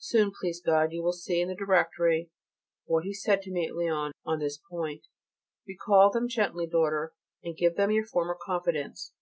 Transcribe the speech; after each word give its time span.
Soon, 0.00 0.32
please 0.38 0.60
God, 0.60 0.92
you 0.92 1.02
will 1.02 1.14
see 1.14 1.40
in 1.40 1.48
the 1.48 1.54
Directory 1.54 2.28
what 2.84 3.04
he 3.04 3.14
said 3.14 3.40
to 3.40 3.50
me 3.50 3.66
at 3.68 3.74
Lyons 3.74 4.12
on 4.22 4.38
this 4.38 4.58
point. 4.58 5.06
Recall 5.66 6.10
them 6.10 6.28
gently, 6.28 6.66
daughter, 6.66 7.14
and 7.42 7.56
give 7.56 7.76
them 7.76 7.90
your 7.90 8.04
former 8.04 8.36
confidence. 8.38 9.10